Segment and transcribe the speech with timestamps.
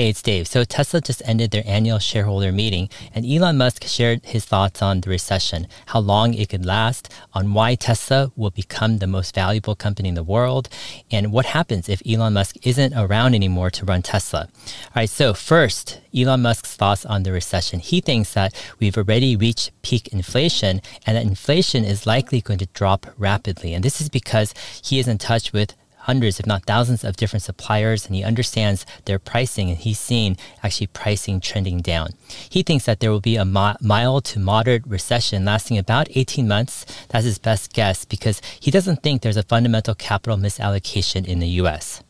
[0.00, 0.48] Hey, it's Dave.
[0.48, 5.02] So Tesla just ended their annual shareholder meeting, and Elon Musk shared his thoughts on
[5.02, 9.74] the recession, how long it could last, on why Tesla will become the most valuable
[9.74, 10.70] company in the world,
[11.10, 14.48] and what happens if Elon Musk isn't around anymore to run Tesla.
[14.64, 17.78] All right, so first, Elon Musk's thoughts on the recession.
[17.78, 22.66] He thinks that we've already reached peak inflation and that inflation is likely going to
[22.72, 23.74] drop rapidly.
[23.74, 27.42] And this is because he is in touch with hundreds, if not thousands, of different
[27.42, 32.10] suppliers, and he understands their pricing, and he's seen actually pricing trending down.
[32.48, 36.86] He thinks that there will be a mild to moderate recession lasting about 18 months.
[37.08, 41.48] That's his best guess because he doesn't think there's a fundamental capital misallocation in the
[41.62, 42.02] US.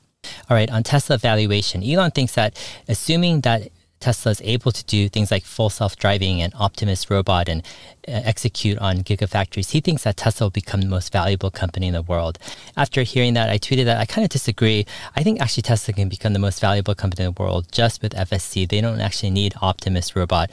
[0.49, 3.69] All right, on Tesla valuation, Elon thinks that assuming that
[4.01, 7.63] Tesla is able to do things like full self driving and Optimus robot and
[8.09, 11.93] uh, execute on gigafactories, he thinks that Tesla will become the most valuable company in
[11.93, 12.39] the world.
[12.77, 14.87] After hearing that, I tweeted that I kind of disagree.
[15.15, 18.13] I think actually Tesla can become the most valuable company in the world just with
[18.15, 18.69] FSD.
[18.69, 20.51] They don't actually need Optimus robot.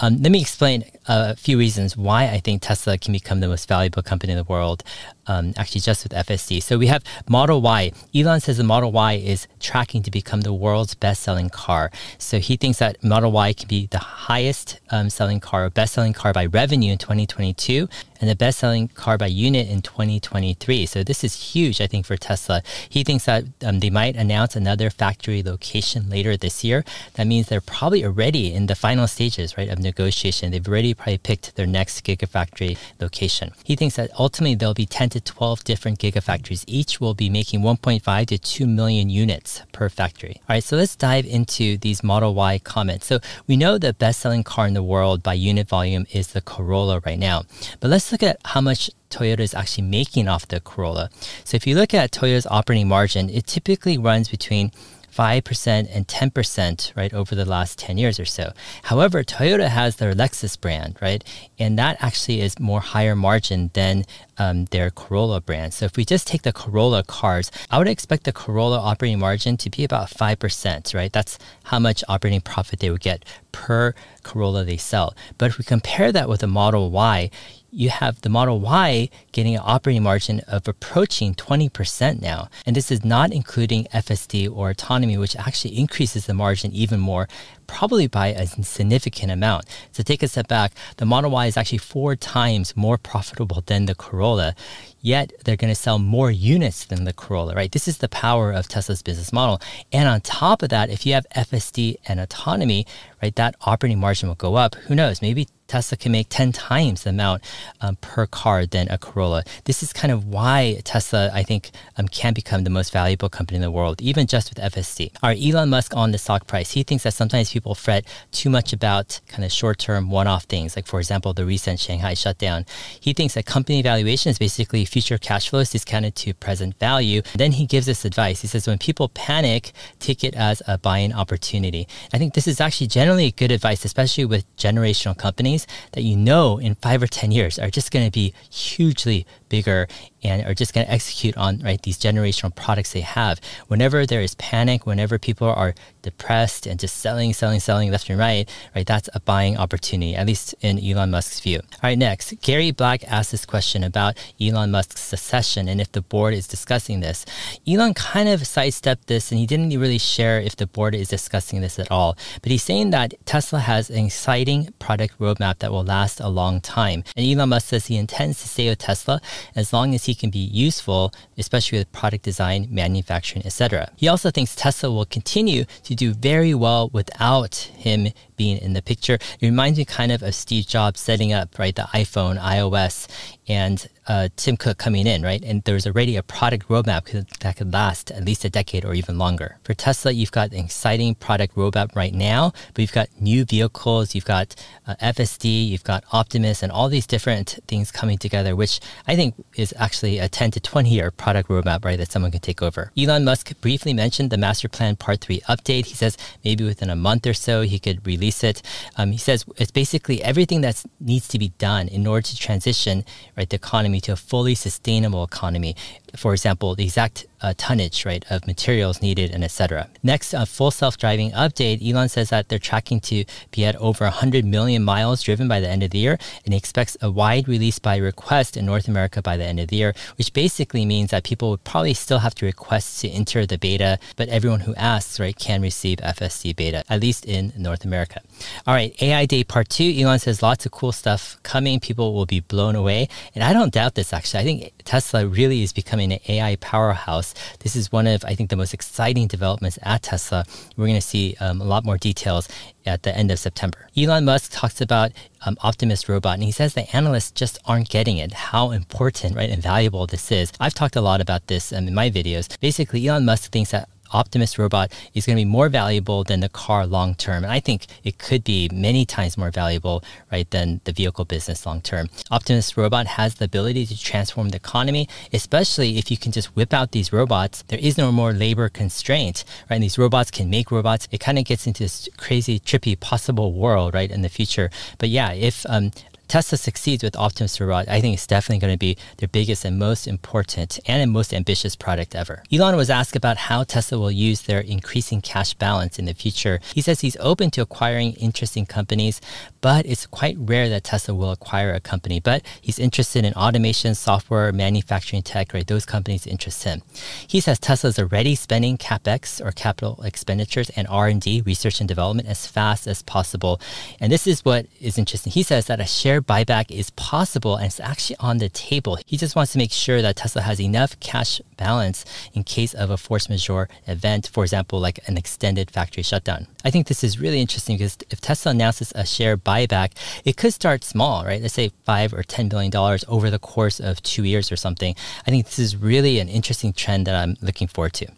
[0.00, 3.68] Um, let me explain a few reasons why I think Tesla can become the most
[3.68, 4.82] valuable company in the world
[5.28, 6.62] um, actually just with FSD.
[6.62, 7.92] So we have Model Y.
[8.14, 11.90] Elon says the Model Y is tracking to become the world's best selling car.
[12.18, 15.94] So he thinks that Model Y can be the highest um, selling car, or best
[15.94, 17.88] selling car by revenue in 2022
[18.20, 20.86] and the best selling car by unit in 2023.
[20.86, 22.62] So this is huge, I think, for Tesla.
[22.88, 26.84] He thinks that um, they might announce another factory location later this year.
[27.14, 30.50] That means they're probably already in the final stages, right, of negotiation.
[30.50, 33.52] They've already probably picked their next gigafactory location.
[33.64, 36.64] He thinks that ultimately there'll be 10 to 12 different gigafactories.
[36.66, 40.36] Each will be making 1.5 to 2 million units per factory.
[40.48, 43.06] All right, so let's dive into these Model Y comments.
[43.06, 46.40] So we know the best selling car in the world by unit volume is the
[46.40, 47.44] Corolla right now.
[47.80, 51.10] But let's look at how much Toyota is actually making off the Corolla.
[51.44, 54.72] So if you look at Toyota's operating margin, it typically runs between
[55.18, 58.52] 5% and 10%, right, over the last 10 years or so.
[58.84, 61.24] However, Toyota has their Lexus brand, right,
[61.58, 64.04] and that actually is more higher margin than
[64.38, 65.74] um, their Corolla brand.
[65.74, 69.56] So if we just take the Corolla cars, I would expect the Corolla operating margin
[69.56, 71.12] to be about 5%, right?
[71.12, 75.16] That's how much operating profit they would get per Corolla they sell.
[75.36, 77.30] But if we compare that with the Model Y,
[77.70, 82.48] you have the Model Y getting an operating margin of approaching 20% now.
[82.64, 87.28] And this is not including FSD or autonomy, which actually increases the margin even more,
[87.66, 89.66] probably by a significant amount.
[89.92, 93.86] So take a step back, the Model Y is actually four times more profitable than
[93.86, 94.54] the Corolla
[95.00, 97.70] yet they're going to sell more units than the Corolla, right?
[97.70, 99.60] This is the power of Tesla's business model.
[99.92, 102.86] And on top of that, if you have FSD and autonomy,
[103.22, 104.74] right, that operating margin will go up.
[104.74, 105.22] Who knows?
[105.22, 107.42] Maybe Tesla can make 10 times the amount
[107.82, 109.44] um, per car than a Corolla.
[109.64, 113.56] This is kind of why Tesla, I think, um, can become the most valuable company
[113.56, 115.12] in the world, even just with FSD.
[115.22, 116.72] All right, Elon Musk on the stock price.
[116.72, 120.44] He thinks that sometimes people fret too much about kind of short term, one off
[120.44, 122.64] things, like, for example, the recent Shanghai shutdown.
[122.98, 127.20] He thinks that company valuation is basically future cash flows discounted to present value.
[127.34, 128.40] Then he gives us advice.
[128.40, 131.86] He says, when people panic, take it as a buying opportunity.
[132.14, 135.57] I think this is actually generally good advice, especially with generational companies
[135.92, 139.88] that you know in five or 10 years are just going to be hugely bigger
[140.22, 143.40] and are just going to execute on right these generational products they have.
[143.68, 148.18] Whenever there is panic, whenever people are depressed and just selling, selling, selling left and
[148.18, 151.58] right, right, that's a buying opportunity, at least in Elon Musk's view.
[151.58, 156.02] All right, next, Gary Black asked this question about Elon Musk's succession and if the
[156.02, 157.24] board is discussing this.
[157.66, 161.60] Elon kind of sidestepped this and he didn't really share if the board is discussing
[161.60, 162.16] this at all.
[162.42, 166.60] But he's saying that Tesla has an exciting product roadmap that will last a long
[166.60, 167.04] time.
[167.16, 169.20] And Elon Musk says he intends to stay with Tesla
[169.54, 173.90] as long as he can be useful, especially with product design, manufacturing, etc.
[173.96, 178.80] He also thinks Tesla will continue to do very well without him being in the
[178.80, 179.14] picture.
[179.14, 183.06] It reminds me kind of of Steve Jobs setting up, right, the iPhone, iOS,
[183.48, 185.42] and uh, Tim Cook coming in, right?
[185.44, 187.04] And there's already a product roadmap
[187.40, 189.58] that could last at least a decade or even longer.
[189.64, 194.14] For Tesla, you've got an exciting product roadmap right now, but you've got new vehicles,
[194.14, 194.54] you've got
[194.86, 199.34] uh, FSD, you've got Optimus, and all these different things coming together, which I think
[199.56, 202.92] is actually a 10 to 20 year product roadmap, right, that someone can take over.
[202.96, 205.86] Elon Musk briefly mentioned the Master Plan Part 3 update.
[205.86, 208.62] He says maybe within a month or so he could release it.
[208.96, 213.04] Um, he says it's basically everything that needs to be done in order to transition
[213.36, 215.76] right, the economy to a fully sustainable economy.
[216.16, 219.88] For example, the exact uh, tonnage, right, of materials needed and etc.
[220.02, 221.86] Next, a full self-driving update.
[221.86, 225.68] Elon says that they're tracking to be at over 100 million miles driven by the
[225.68, 229.22] end of the year, and he expects a wide release by request in North America
[229.22, 232.34] by the end of the year, which basically means that people would probably still have
[232.36, 236.84] to request to enter the beta, but everyone who asks, right, can receive FSD beta,
[236.88, 238.20] at least in North America.
[238.66, 239.94] All right, AI Day Part 2.
[239.98, 241.80] Elon says lots of cool stuff coming.
[241.80, 243.08] People will be blown away.
[243.34, 244.40] And I don't doubt this, actually.
[244.40, 247.34] I think Tesla really is becoming an AI powerhouse.
[247.60, 250.44] This is one of, I think, the most exciting developments at Tesla.
[250.76, 252.48] We're going to see um, a lot more details
[252.86, 253.88] at the end of September.
[253.96, 255.12] Elon Musk talks about
[255.44, 259.50] um, Optimus Robot, and he says the analysts just aren't getting it, how important right,
[259.50, 260.52] and valuable this is.
[260.58, 262.58] I've talked a lot about this um, in my videos.
[262.60, 266.48] Basically, Elon Musk thinks that Optimus robot is going to be more valuable than the
[266.48, 267.44] car long term.
[267.44, 270.02] And I think it could be many times more valuable,
[270.32, 272.08] right, than the vehicle business long term.
[272.30, 276.72] Optimus robot has the ability to transform the economy, especially if you can just whip
[276.72, 277.62] out these robots.
[277.68, 279.76] There is no more labor constraint, right?
[279.76, 281.08] And these robots can make robots.
[281.10, 284.70] It kind of gets into this crazy, trippy, possible world, right, in the future.
[284.98, 285.92] But yeah, if um,
[286.28, 289.78] Tesla succeeds with Optimus Robot, I think it's definitely going to be their biggest and
[289.78, 292.42] most important and most ambitious product ever.
[292.52, 296.60] Elon was asked about how Tesla will use their increasing cash balance in the future.
[296.74, 299.22] He says he's open to acquiring interesting companies,
[299.62, 302.20] but it's quite rare that Tesla will acquire a company.
[302.20, 305.66] But he's interested in automation, software, manufacturing tech, right?
[305.66, 306.82] Those companies interest him.
[307.26, 312.28] He says Tesla is already spending capex or capital expenditures and R&D, research and development,
[312.28, 313.60] as fast as possible.
[313.98, 315.32] And this is what is interesting.
[315.32, 318.98] He says that a share share buyback is possible and it's actually on the table.
[319.06, 322.04] He just wants to make sure that Tesla has enough cash balance
[322.34, 326.46] in case of a force majeure event, for example, like an extended factory shutdown.
[326.64, 329.92] I think this is really interesting because if Tesla announces a share buyback,
[330.24, 331.40] it could start small, right?
[331.40, 334.94] Let's say five or ten billion dollars over the course of two years or something.
[335.26, 338.08] I think this is really an interesting trend that I'm looking forward to.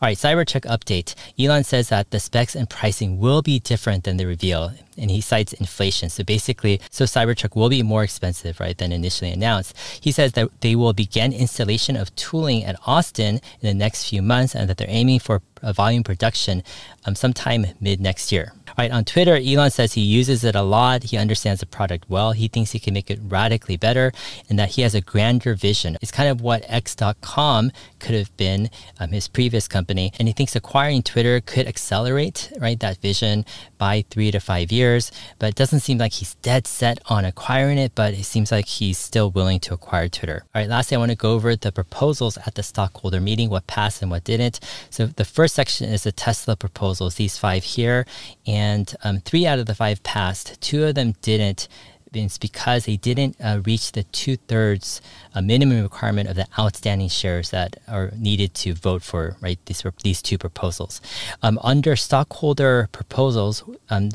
[0.00, 1.14] All right, Cybertruck update.
[1.38, 5.20] Elon says that the specs and pricing will be different than the reveal and he
[5.20, 6.10] cites inflation.
[6.10, 9.76] So basically, so Cybertruck will be more expensive, right, than initially announced.
[10.00, 14.20] He says that they will begin installation of tooling at Austin in the next few
[14.20, 16.62] months and that they're aiming for a volume production
[17.06, 18.52] um, sometime mid next year.
[18.70, 21.04] All right, on Twitter, Elon says he uses it a lot.
[21.04, 22.32] He understands the product well.
[22.32, 24.12] He thinks he can make it radically better
[24.48, 25.96] and that he has a grander vision.
[26.00, 30.12] It's kind of what X.com could have been, um, his previous company.
[30.18, 33.44] And he thinks acquiring Twitter could accelerate, right, that vision
[33.78, 37.78] by three to five years but it doesn't seem like he's dead set on acquiring
[37.78, 40.44] it, but it seems like he's still willing to acquire Twitter.
[40.54, 43.66] All right, lastly, I want to go over the proposals at the stockholder meeting, what
[43.66, 44.60] passed and what didn't.
[44.90, 48.06] So the first section is the Tesla proposals, these five here,
[48.46, 48.59] and
[49.02, 51.68] um, three out of the five passed, two of them didn't
[52.12, 55.00] it's because they didn't uh, reach the two thirds
[55.34, 59.84] uh, minimum requirement of the outstanding shares that are needed to vote for right these
[60.02, 61.00] these two proposals.
[61.42, 64.10] Um, under stockholder proposals, um,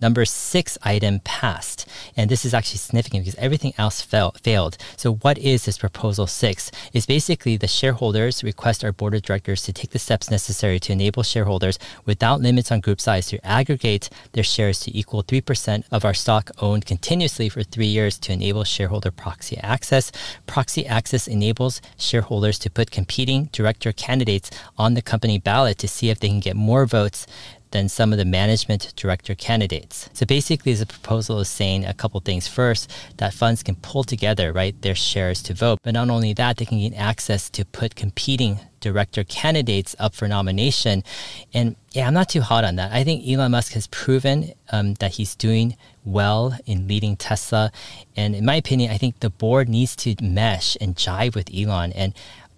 [0.00, 1.86] number six item passed.
[2.16, 4.76] And this is actually significant because everything else fail, failed.
[4.96, 6.70] So, what is this proposal six?
[6.92, 10.92] Is basically the shareholders request our board of directors to take the steps necessary to
[10.92, 16.04] enable shareholders without limits on group size to aggregate their shares to equal 3% of
[16.04, 20.12] our stock owned continuously for three years to enable shareholder proxy access.
[20.46, 26.10] Proxy access enables shareholders to put competing director candidates on the company ballot to see
[26.10, 27.26] if they can get more votes
[27.70, 30.10] than some of the management director candidates.
[30.12, 32.48] So basically, the proposal is saying a couple things.
[32.48, 35.78] First, that funds can pull together, right, their shares to vote.
[35.82, 40.26] But not only that, they can gain access to put competing director candidates up for
[40.26, 41.04] nomination.
[41.52, 42.92] And yeah, I'm not too hot on that.
[42.92, 47.70] I think Elon Musk has proven um, that he's doing well in leading Tesla.
[48.16, 51.92] And in my opinion, I think the board needs to mesh and jive with Elon.
[51.92, 52.14] And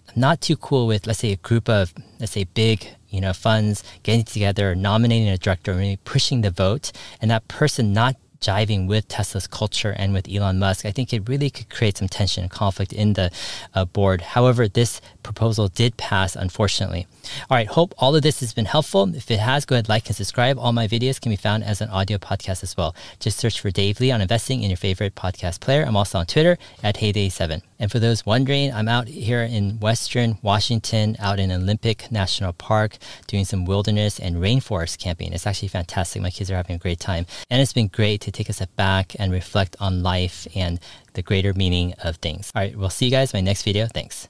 [0.09, 3.31] I'm not too cool with, let's say, a group of, let's say, big you know,
[3.31, 6.91] funds getting together, nominating a director, really pushing the vote,
[7.21, 11.29] and that person not jiving with Tesla's culture and with Elon Musk, I think it
[11.29, 13.31] really could create some tension and conflict in the
[13.73, 14.21] uh, board.
[14.21, 17.07] However, this proposal did pass, unfortunately.
[17.49, 19.15] All right, hope all of this has been helpful.
[19.15, 20.59] If it has, go ahead, like and subscribe.
[20.59, 22.95] All my videos can be found as an audio podcast as well.
[23.19, 25.83] Just search for Dave Lee on investing in your favorite podcast player.
[25.83, 27.61] I'm also on Twitter at HeyDave7.
[27.79, 32.97] And for those wondering, I'm out here in Western Washington, out in Olympic National Park,
[33.27, 35.33] doing some wilderness and rainforest camping.
[35.33, 36.21] It's actually fantastic.
[36.21, 37.25] My kids are having a great time.
[37.49, 40.79] And it's been great to take a step back and reflect on life and
[41.13, 42.51] the greater meaning of things.
[42.55, 43.87] All right, we'll see you guys in my next video.
[43.87, 44.27] Thanks.